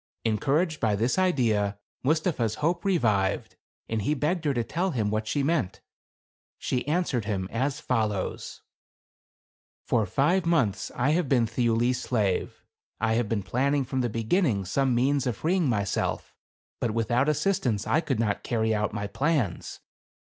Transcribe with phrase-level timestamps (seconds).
[0.25, 3.51] Encouraged by this idea, Mustapha's hope re vived,
[3.87, 5.79] and he begged her to tell him what she meant.
[6.57, 8.63] She answered him as follows:—
[9.87, 12.63] "For five months I have been Thiuli's slave.
[12.99, 16.33] I have been planning from the beginning, some means of freeing myself;
[16.79, 19.81] but without assistance I could not carry out my plans.